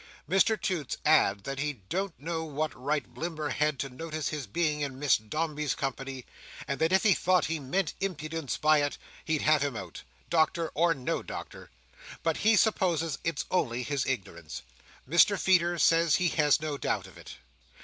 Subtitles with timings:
[0.27, 4.81] Mr Toots adds, that he don't know what right Blimber had to notice his being
[4.81, 6.25] in Miss Dombey's company,
[6.67, 10.01] and that if he thought he meant impudence by it, he'd have him out,
[10.31, 11.69] Doctor or no Doctor;
[12.23, 14.63] but he supposes its only his ignorance.
[15.07, 17.35] Mr Feeder says he has no doubt of it.